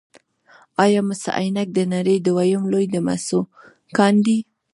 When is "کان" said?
3.97-4.15